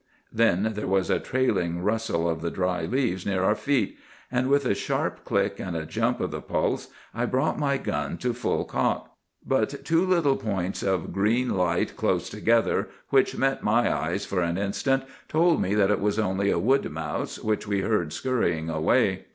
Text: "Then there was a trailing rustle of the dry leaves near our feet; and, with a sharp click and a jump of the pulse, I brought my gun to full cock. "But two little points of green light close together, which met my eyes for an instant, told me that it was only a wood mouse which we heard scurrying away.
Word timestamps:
"Then 0.33 0.73
there 0.73 0.87
was 0.87 1.11
a 1.11 1.19
trailing 1.19 1.83
rustle 1.83 2.27
of 2.27 2.41
the 2.41 2.49
dry 2.49 2.85
leaves 2.85 3.23
near 3.23 3.43
our 3.43 3.53
feet; 3.53 3.99
and, 4.31 4.49
with 4.49 4.65
a 4.65 4.73
sharp 4.73 5.23
click 5.23 5.59
and 5.59 5.75
a 5.77 5.85
jump 5.85 6.19
of 6.19 6.31
the 6.31 6.41
pulse, 6.41 6.87
I 7.13 7.27
brought 7.27 7.59
my 7.59 7.77
gun 7.77 8.17
to 8.17 8.33
full 8.33 8.65
cock. 8.65 9.15
"But 9.45 9.85
two 9.85 10.03
little 10.03 10.37
points 10.37 10.81
of 10.81 11.13
green 11.13 11.51
light 11.55 11.95
close 11.95 12.29
together, 12.31 12.89
which 13.11 13.37
met 13.37 13.61
my 13.61 13.95
eyes 13.95 14.25
for 14.25 14.41
an 14.41 14.57
instant, 14.57 15.03
told 15.29 15.61
me 15.61 15.75
that 15.75 15.91
it 15.91 15.99
was 15.99 16.17
only 16.17 16.49
a 16.49 16.57
wood 16.57 16.89
mouse 16.91 17.37
which 17.37 17.67
we 17.67 17.81
heard 17.81 18.11
scurrying 18.11 18.71
away. 18.71 19.25